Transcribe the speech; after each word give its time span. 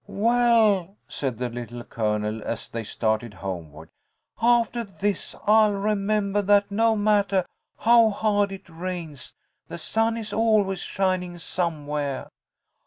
"Well," 0.07 0.97
said 1.07 1.37
the 1.37 1.47
Little 1.49 1.83
Colonel, 1.83 2.41
as 2.43 2.69
they 2.69 2.83
started 2.83 3.35
homeward, 3.35 3.91
"aftah 4.41 4.83
this 4.99 5.35
I'll 5.45 5.73
remembah 5.73 6.41
that 6.47 6.71
no 6.71 6.95
mattah 6.95 7.45
how 7.77 8.09
hard 8.09 8.51
it 8.51 8.67
rains 8.67 9.35
the 9.67 9.77
sun 9.77 10.17
is 10.17 10.33
always 10.33 10.79
shining 10.79 11.37
somewhere. 11.37 12.31